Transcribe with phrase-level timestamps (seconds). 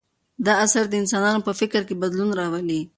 [0.45, 2.81] دا اثر د انسانانو په فکر کې بدلون راولي.